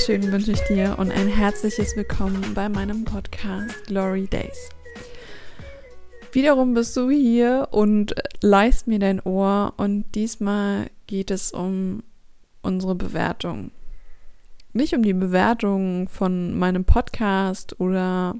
[0.00, 4.70] wunderschön wünsche ich dir und ein herzliches Willkommen bei meinem Podcast Glory Days.
[6.32, 12.02] Wiederum bist du hier und leist mir dein Ohr und diesmal geht es um
[12.62, 13.72] unsere Bewertung.
[14.72, 18.36] Nicht um die Bewertung von meinem Podcast oder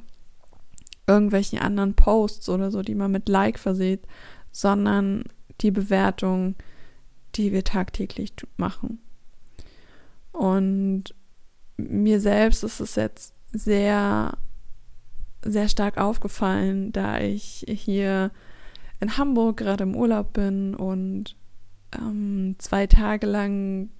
[1.07, 4.07] irgendwelchen anderen Posts oder so, die man mit Like verseht,
[4.51, 5.25] sondern
[5.61, 6.55] die Bewertung,
[7.35, 8.99] die wir tagtäglich machen.
[10.33, 11.15] Und
[11.89, 14.37] mir selbst ist es jetzt sehr,
[15.43, 18.31] sehr stark aufgefallen, da ich hier
[19.01, 21.37] in Hamburg gerade im Urlaub bin und
[21.97, 23.91] ähm, zwei Tage lang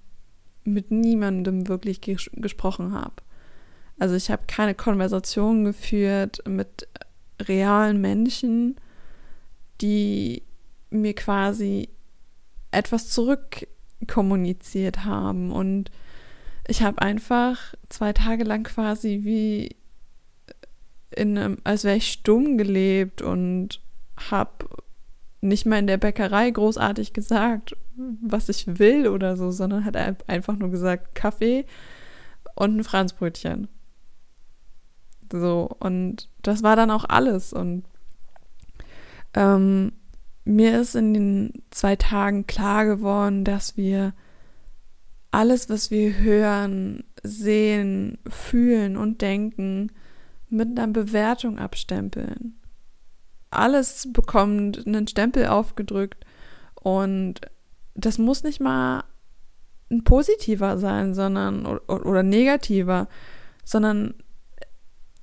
[0.63, 3.15] mit niemandem wirklich ges gesprochen habe.
[3.99, 6.87] Also ich habe keine Konversation geführt mit
[7.41, 8.75] realen Menschen,
[9.81, 10.43] die
[10.89, 11.89] mir quasi
[12.71, 15.91] etwas zurückkommuniziert haben und
[16.67, 19.75] ich habe einfach zwei Tage lang quasi wie
[21.15, 23.81] in einem, als wäre ich stumm gelebt und
[24.29, 24.69] habe
[25.41, 27.75] nicht mal in der Bäckerei großartig gesagt,
[28.21, 29.97] was ich will oder so, sondern hat
[30.29, 31.65] einfach nur gesagt Kaffee
[32.55, 33.67] und ein Franzbrötchen.
[35.31, 37.53] So, und das war dann auch alles.
[37.53, 37.83] Und
[39.33, 39.93] ähm,
[40.43, 44.13] mir ist in den zwei Tagen klar geworden, dass wir
[45.31, 49.91] alles, was wir hören, sehen, fühlen und denken,
[50.49, 52.59] mit einer Bewertung abstempeln.
[53.49, 56.25] Alles bekommt einen Stempel aufgedrückt
[56.75, 57.41] und
[57.95, 59.03] das muss nicht mal
[59.89, 63.07] ein positiver sein, sondern oder, oder negativer,
[63.63, 64.13] sondern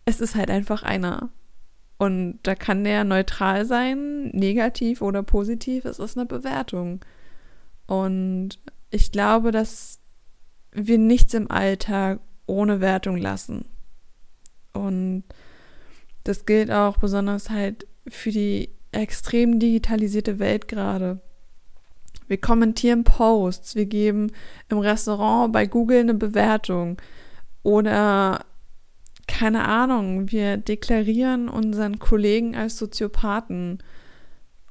[0.05, 1.31] es ist halt einfach einer.
[1.99, 7.05] Und da kann der neutral sein, negativ oder positiv, es ist eine Bewertung.
[7.87, 8.61] Und
[8.91, 9.98] ich glaube, dass
[10.73, 13.65] wir nichts im Alltag ohne Wertung lassen.
[14.73, 15.25] Und
[16.25, 21.21] das gilt auch besonders halt für die extrem digitalisierte Welt gerade.
[22.27, 24.33] Wir kommentieren Posts, wir geben
[24.69, 27.01] im Restaurant bei Google eine Bewertung
[27.63, 28.45] oder
[29.27, 33.79] keine Ahnung, wir deklarieren unseren Kollegen als Soziopathen,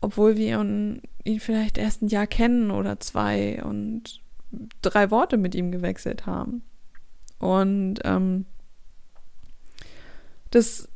[0.01, 4.21] obwohl wir ihn vielleicht erst ein Jahr kennen oder zwei und
[4.81, 6.63] drei Worte mit ihm gewechselt haben.
[7.39, 8.45] Und ähm,
[10.51, 10.87] das,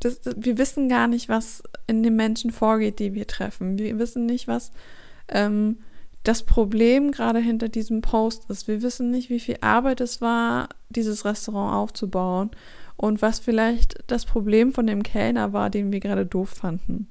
[0.00, 3.78] das, das, wir wissen gar nicht, was in den Menschen vorgeht, die wir treffen.
[3.78, 4.72] Wir wissen nicht, was
[5.28, 5.78] ähm,
[6.22, 8.68] das Problem gerade hinter diesem Post ist.
[8.68, 12.50] Wir wissen nicht, wie viel Arbeit es war, dieses Restaurant aufzubauen
[12.96, 17.08] und was vielleicht das Problem von dem Kellner war, den wir gerade doof fanden.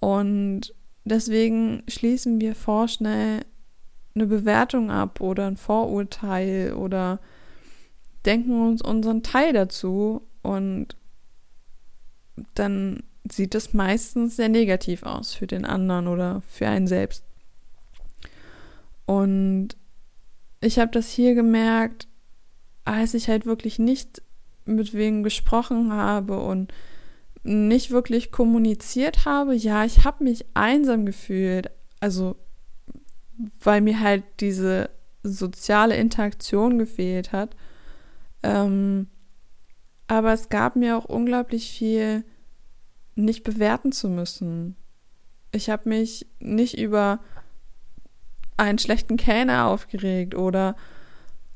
[0.00, 3.44] Und deswegen schließen wir vorschnell
[4.14, 7.20] eine Bewertung ab oder ein Vorurteil oder
[8.24, 10.96] denken uns unseren Teil dazu und
[12.54, 17.24] dann sieht es meistens sehr negativ aus für den anderen oder für einen selbst.
[19.06, 19.76] Und
[20.60, 22.08] ich habe das hier gemerkt,
[22.84, 24.22] als ich halt wirklich nicht
[24.64, 26.72] mit wem gesprochen habe und
[27.44, 29.54] nicht wirklich kommuniziert habe.
[29.54, 31.70] Ja, ich habe mich einsam gefühlt,
[32.00, 32.36] also
[33.60, 34.90] weil mir halt diese
[35.22, 37.56] soziale Interaktion gefehlt hat.
[38.42, 39.08] Ähm,
[40.06, 42.24] aber es gab mir auch unglaublich viel,
[43.14, 44.76] nicht bewerten zu müssen.
[45.52, 47.20] Ich habe mich nicht über
[48.56, 50.76] einen schlechten Kellner aufgeregt oder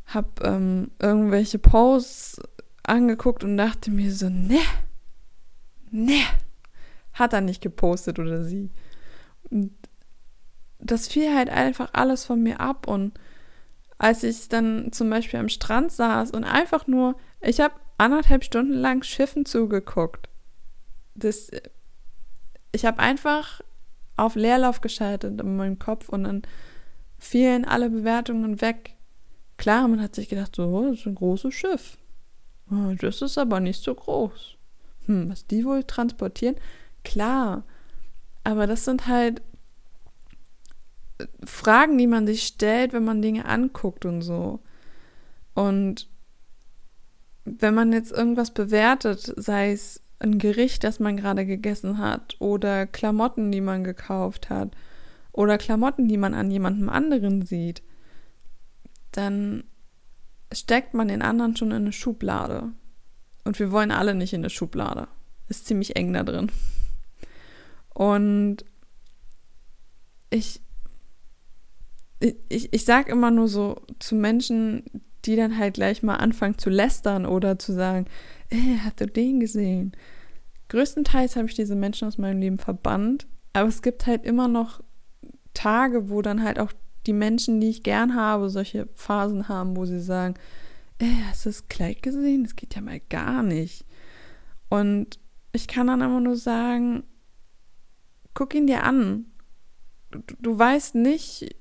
[0.06, 2.40] habe ähm, irgendwelche Posts
[2.82, 4.60] angeguckt und dachte mir so, ne,
[5.90, 6.22] ne,
[7.12, 8.70] hat er nicht gepostet oder sie.
[9.50, 9.72] Und
[10.78, 13.18] das fiel halt einfach alles von mir ab und
[13.98, 18.74] als ich dann zum Beispiel am Strand saß und einfach nur, ich habe anderthalb Stunden
[18.74, 20.28] lang Schiffen zugeguckt.
[21.14, 21.50] Das,
[22.72, 23.62] ich habe einfach
[24.16, 26.42] auf Leerlauf geschaltet in meinem Kopf und dann
[27.18, 28.94] fielen alle Bewertungen weg.
[29.56, 31.96] Klar, man hat sich gedacht, so, das ist ein großes Schiff.
[32.70, 34.55] Oh, das ist aber nicht so groß.
[35.06, 36.56] Hm, was die wohl transportieren?
[37.04, 37.64] Klar,
[38.44, 39.42] aber das sind halt
[41.44, 44.60] Fragen, die man sich stellt, wenn man Dinge anguckt und so.
[45.54, 46.08] Und
[47.44, 52.86] wenn man jetzt irgendwas bewertet, sei es ein Gericht, das man gerade gegessen hat, oder
[52.86, 54.76] Klamotten, die man gekauft hat,
[55.32, 57.82] oder Klamotten, die man an jemandem anderen sieht,
[59.12, 59.64] dann
[60.52, 62.72] steckt man den anderen schon in eine Schublade.
[63.46, 65.08] Und wir wollen alle nicht in eine Schublade.
[65.48, 66.50] Ist ziemlich eng da drin.
[67.94, 68.64] Und
[70.30, 70.60] ich
[72.48, 74.84] ich, ich sage immer nur so zu Menschen,
[75.24, 78.06] die dann halt gleich mal anfangen zu lästern oder zu sagen,
[78.50, 79.92] äh, hast du den gesehen?
[80.68, 84.82] Größtenteils habe ich diese Menschen aus meinem Leben verbannt, aber es gibt halt immer noch
[85.54, 86.72] Tage, wo dann halt auch
[87.06, 90.34] die Menschen, die ich gern habe, solche Phasen haben, wo sie sagen,
[90.98, 92.44] äh, hast du das Kleid gesehen?
[92.44, 93.84] Das geht ja mal gar nicht.
[94.68, 95.18] Und
[95.52, 97.04] ich kann dann immer nur sagen,
[98.34, 99.26] guck ihn dir an.
[100.10, 101.56] Du, du weißt nicht,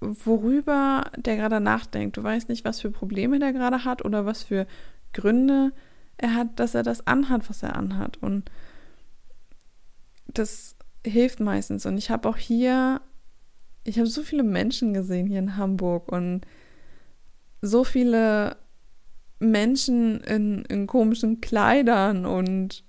[0.00, 2.16] worüber der gerade nachdenkt.
[2.16, 4.66] Du weißt nicht, was für Probleme der gerade hat oder was für
[5.12, 5.72] Gründe
[6.16, 8.16] er hat, dass er das anhat, was er anhat.
[8.18, 8.50] Und
[10.26, 11.86] das hilft meistens.
[11.86, 13.00] Und ich habe auch hier,
[13.84, 16.42] ich habe so viele Menschen gesehen hier in Hamburg und
[17.60, 18.56] so viele
[19.38, 22.84] Menschen in, in komischen Kleidern und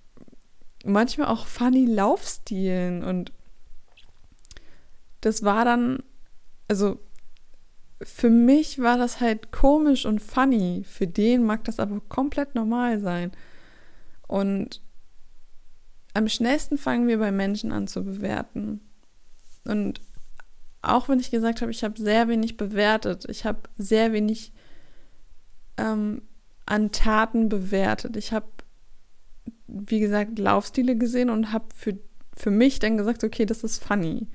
[0.83, 3.04] manchmal auch funny Laufstilen.
[3.04, 3.31] Und
[5.21, 6.00] das war dann
[6.69, 7.00] also
[8.01, 10.86] für mich war das halt komisch und funny.
[10.88, 13.31] Für den mag das aber komplett normal sein.
[14.27, 14.81] Und
[16.13, 18.80] am schnellsten fangen wir bei Menschen an zu bewerten.
[19.65, 20.00] Und
[20.81, 24.54] auch wenn ich gesagt habe, ich habe sehr wenig bewertet, ich habe sehr wenig
[25.79, 26.21] ähm,
[26.65, 28.15] an Taten bewertet.
[28.17, 28.47] Ich habe,
[29.67, 31.97] wie gesagt, Laufstile gesehen und habe für,
[32.35, 34.27] für mich dann gesagt, okay, das ist funny.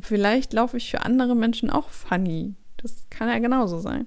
[0.00, 2.54] Vielleicht laufe ich für andere Menschen auch funny.
[2.78, 4.06] Das kann ja genauso sein.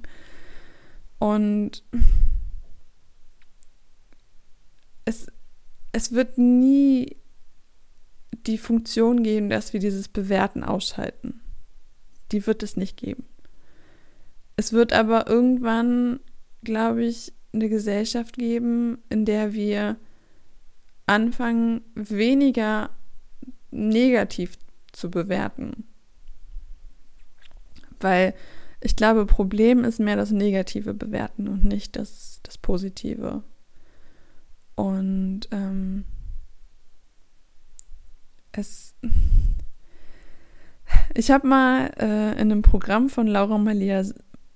[1.18, 1.84] Und
[5.06, 5.28] es,
[5.92, 7.18] es wird nie
[8.32, 11.42] die Funktion geben, dass wir dieses Bewerten ausschalten.
[12.32, 13.26] Die wird es nicht geben.
[14.56, 16.20] Es wird aber irgendwann,
[16.64, 19.98] glaube ich, eine Gesellschaft geben, in der wir
[21.06, 22.92] anfangen, weniger
[23.72, 24.58] negativ
[24.92, 25.86] zu bewerten.
[28.00, 28.34] Weil
[28.82, 33.44] ich glaube, Problem ist mehr das Negative bewerten und nicht das, das Positive.
[34.76, 36.06] Und ähm,
[38.54, 38.96] es.
[41.14, 44.04] Ich habe mal äh, in einem Programm von Laura Malia,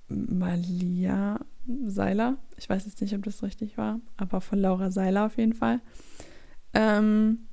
[0.07, 1.39] Malia
[1.85, 5.53] Seiler, ich weiß jetzt nicht, ob das richtig war, aber von Laura Seiler auf jeden
[5.53, 5.79] Fall.
[6.73, 7.47] Ähm,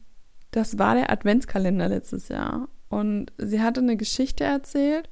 [0.50, 2.68] das war der Adventskalender letztes Jahr.
[2.88, 5.08] Und sie hatte eine Geschichte erzählt.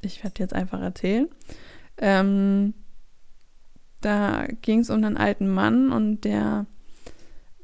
[0.00, 1.28] Ich werde jetzt einfach erzählen.
[1.98, 2.74] Ähm,
[4.00, 6.66] da ging es um einen alten Mann und der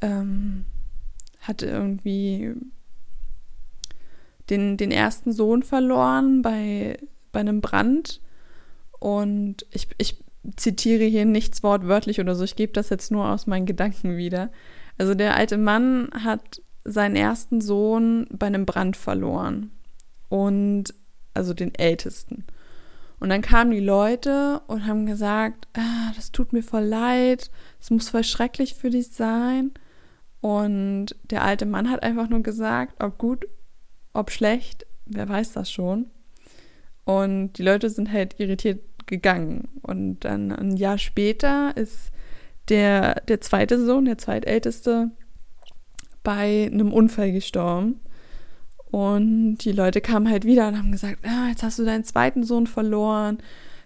[0.01, 0.67] ähm,
[1.41, 2.55] hatte irgendwie
[4.51, 6.99] den, den ersten Sohn verloren bei,
[7.31, 8.21] bei einem Brand.
[9.03, 10.23] Und ich, ich
[10.55, 14.53] zitiere hier nichts wortwörtlich oder so, ich gebe das jetzt nur aus meinen Gedanken wieder.
[14.97, 19.73] Also der alte Mann hat seinen ersten Sohn bei einem Brand verloren.
[20.29, 20.95] Und
[21.35, 22.45] also den ältesten.
[23.19, 27.51] Und dann kamen die Leute und haben gesagt, ah, das tut mir voll leid,
[27.81, 29.73] es muss voll schrecklich für dich sein.
[30.41, 33.47] Und der alte Mann hat einfach nur gesagt, ob gut,
[34.13, 36.07] ob schlecht, wer weiß das schon.
[37.05, 39.69] Und die Leute sind halt irritiert gegangen.
[39.83, 42.13] Und dann ein Jahr später ist
[42.69, 45.11] der, der zweite Sohn, der zweitälteste,
[46.23, 48.01] bei einem Unfall gestorben.
[48.91, 52.45] Und die Leute kamen halt wieder und haben gesagt, ah, jetzt hast du deinen zweiten
[52.45, 53.39] Sohn verloren.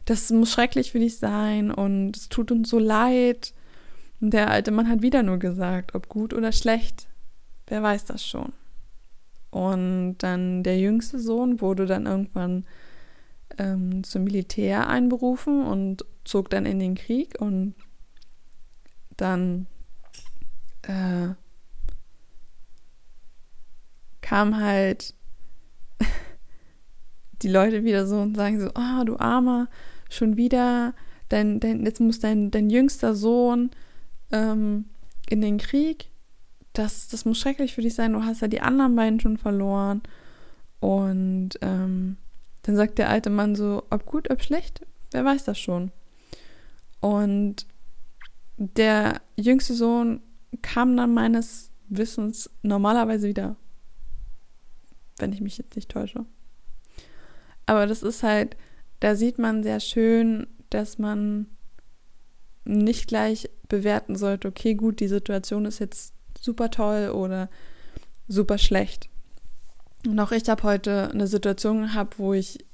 [0.04, 3.54] Das muss schrecklich für dich sein und es tut uns so leid.
[4.20, 7.06] Und der alte Mann hat wieder nur gesagt, ob gut oder schlecht,
[7.66, 8.52] wer weiß das schon.
[9.50, 12.64] Und dann der jüngste Sohn wurde dann irgendwann
[13.58, 17.74] ähm, zum Militär einberufen und zog dann in den Krieg und
[19.16, 19.66] dann
[20.82, 21.28] äh,
[24.20, 25.14] kam halt
[27.42, 29.68] die Leute wieder so und sagen so, ah, oh, du Armer,
[30.10, 30.94] schon wieder,
[31.28, 33.70] dein, dein, jetzt muss dein, dein jüngster Sohn
[34.32, 34.86] ähm,
[35.28, 36.10] in den Krieg.
[36.72, 40.02] Das, das muss schrecklich für dich sein, du hast ja die anderen beiden schon verloren.
[40.80, 42.18] Und ähm,
[42.66, 45.92] dann sagt der alte Mann so, ob gut, ob schlecht, wer weiß das schon.
[47.00, 47.66] Und
[48.56, 50.20] der jüngste Sohn
[50.62, 53.56] kam dann meines Wissens normalerweise wieder
[55.18, 56.25] wenn ich mich jetzt nicht täusche.
[57.66, 58.56] Aber das ist halt,
[59.00, 61.46] da sieht man sehr schön, dass man
[62.64, 67.49] nicht gleich bewerten sollte, okay, gut, die Situation ist jetzt super toll oder
[68.28, 69.08] super schlecht.
[70.06, 72.64] Und auch ich habe heute eine Situation gehabt, wo ich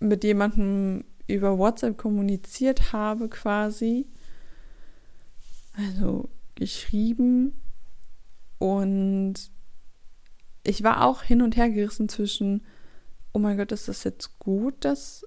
[0.00, 4.06] mit jemandem über WhatsApp kommuniziert habe quasi.
[5.76, 7.52] Also geschrieben
[8.58, 9.34] und
[10.64, 12.64] ich war auch hin und her gerissen zwischen,
[13.32, 15.24] oh mein Gott, ist das jetzt gut, dass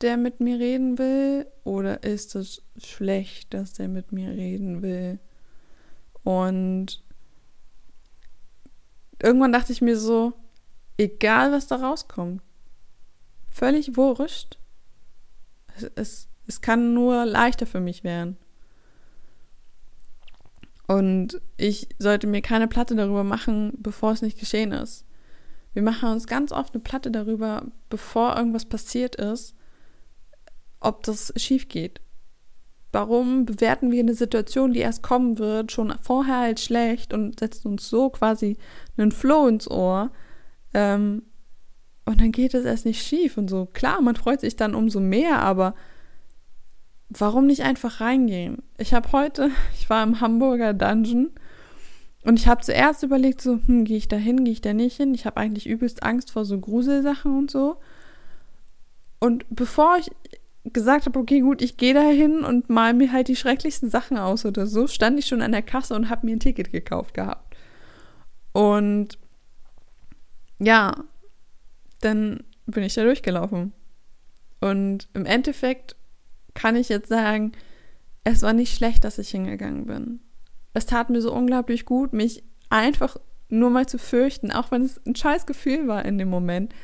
[0.00, 1.46] der mit mir reden will?
[1.64, 5.18] Oder ist es schlecht, dass der mit mir reden will?
[6.22, 7.03] Und
[9.24, 10.34] irgendwann dachte ich mir so,
[10.98, 12.42] egal was da rauskommt,
[13.50, 14.58] völlig wurscht.
[15.76, 18.36] Es, es, es kann nur leichter für mich werden.
[20.86, 25.06] Und ich sollte mir keine Platte darüber machen, bevor es nicht geschehen ist.
[25.72, 29.54] Wir machen uns ganz oft eine Platte darüber, bevor irgendwas passiert ist,
[30.80, 32.02] ob das schief geht.
[32.94, 37.72] Warum bewerten wir eine Situation, die erst kommen wird, schon vorher als schlecht und setzen
[37.72, 38.56] uns so quasi
[38.96, 40.12] einen Flow ins Ohr?
[40.74, 41.22] Ähm,
[42.04, 43.66] und dann geht es erst nicht schief und so.
[43.66, 45.74] Klar, man freut sich dann umso mehr, aber
[47.08, 48.62] warum nicht einfach reingehen?
[48.78, 51.32] Ich habe heute, ich war im Hamburger Dungeon
[52.22, 54.98] und ich habe zuerst überlegt, so, hm, gehe ich da hin, gehe ich da nicht
[54.98, 55.14] hin?
[55.14, 57.76] Ich habe eigentlich übelst Angst vor so Gruselsachen und so.
[59.18, 60.10] Und bevor ich
[60.72, 64.16] gesagt habe, okay, gut, ich gehe da hin und mal mir halt die schrecklichsten Sachen
[64.16, 67.14] aus oder so, stand ich schon an der Kasse und habe mir ein Ticket gekauft
[67.14, 67.54] gehabt.
[68.52, 69.18] Und
[70.58, 71.04] ja,
[72.00, 73.72] dann bin ich da durchgelaufen.
[74.60, 75.96] Und im Endeffekt
[76.54, 77.52] kann ich jetzt sagen,
[78.22, 80.20] es war nicht schlecht, dass ich hingegangen bin.
[80.72, 83.18] Es tat mir so unglaublich gut, mich einfach
[83.48, 86.74] nur mal zu fürchten, auch wenn es ein scheiß Gefühl war in dem Moment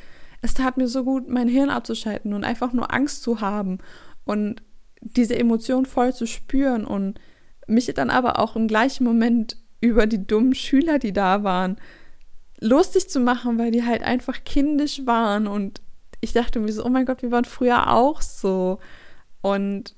[0.41, 3.79] es tat mir so gut, mein Hirn abzuschalten und einfach nur Angst zu haben
[4.25, 4.61] und
[5.01, 7.19] diese Emotion voll zu spüren und
[7.67, 11.77] mich dann aber auch im gleichen Moment über die dummen Schüler, die da waren,
[12.59, 15.81] lustig zu machen, weil die halt einfach kindisch waren und
[16.21, 18.77] ich dachte mir so, oh mein Gott, wir waren früher auch so.
[19.41, 19.95] Und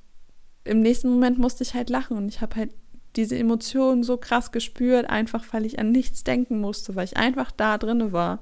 [0.64, 2.72] im nächsten Moment musste ich halt lachen und ich habe halt
[3.18, 7.52] diese Emotionen so krass gespürt, einfach weil ich an nichts denken musste, weil ich einfach
[7.52, 8.40] da drinne war.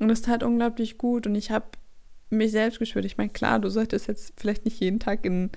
[0.00, 1.66] Und es tat unglaublich gut und ich habe
[2.30, 3.04] mich selbst gespürt.
[3.04, 5.50] Ich meine, klar, du solltest jetzt vielleicht nicht jeden Tag in,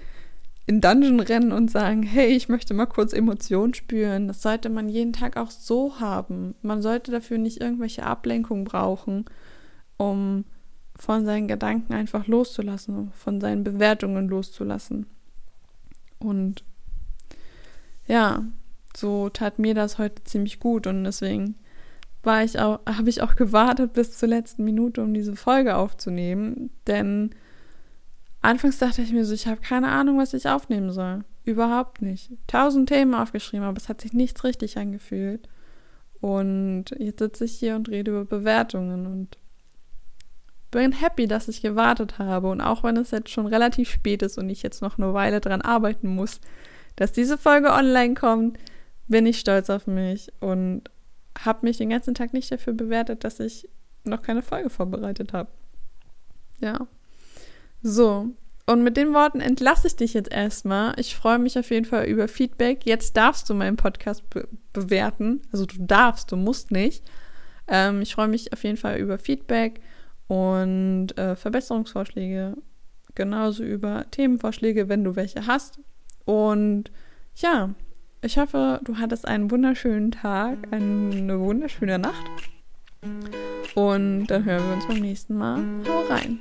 [0.65, 4.27] in Dungeon rennen und sagen, hey, ich möchte mal kurz Emotionen spüren.
[4.27, 6.55] Das sollte man jeden Tag auch so haben.
[6.62, 9.25] Man sollte dafür nicht irgendwelche Ablenkungen brauchen,
[9.98, 10.45] um
[10.95, 15.07] von seinen Gedanken einfach loszulassen, von seinen Bewertungen loszulassen.
[16.19, 16.63] Und
[18.07, 18.43] ja,
[18.95, 21.55] so tat mir das heute ziemlich gut und deswegen
[22.23, 26.69] war ich auch, habe ich auch gewartet bis zur letzten Minute, um diese Folge aufzunehmen.
[26.87, 27.31] Denn
[28.41, 31.23] anfangs dachte ich mir so, ich habe keine Ahnung, was ich aufnehmen soll.
[31.43, 32.31] Überhaupt nicht.
[32.47, 35.47] Tausend Themen aufgeschrieben, aber es hat sich nichts richtig angefühlt.
[36.19, 39.39] Und jetzt sitze ich hier und rede über Bewertungen und
[40.69, 42.49] bin happy, dass ich gewartet habe.
[42.49, 45.41] Und auch wenn es jetzt schon relativ spät ist und ich jetzt noch eine Weile
[45.41, 46.39] dran arbeiten muss,
[46.95, 48.59] dass diese Folge online kommt,
[49.07, 50.89] bin ich stolz auf mich und
[51.39, 53.69] habe mich den ganzen Tag nicht dafür bewertet, dass ich
[54.03, 55.50] noch keine Folge vorbereitet habe.
[56.59, 56.88] Ja.
[57.81, 58.27] So.
[58.67, 60.93] Und mit den Worten entlasse ich dich jetzt erstmal.
[61.00, 62.85] Ich freue mich auf jeden Fall über Feedback.
[62.85, 65.41] Jetzt darfst du meinen Podcast be bewerten.
[65.51, 67.03] Also du darfst, du musst nicht.
[67.67, 69.81] Ähm, ich freue mich auf jeden Fall über Feedback
[70.27, 72.55] und äh, Verbesserungsvorschläge.
[73.15, 75.79] Genauso über Themenvorschläge, wenn du welche hast.
[76.23, 76.91] Und
[77.35, 77.75] ja,
[78.21, 82.25] ich hoffe, du hattest einen wunderschönen Tag, eine wunderschöne Nacht.
[83.73, 85.63] Und dann hören wir uns beim nächsten Mal.
[85.87, 86.39] Hau rein!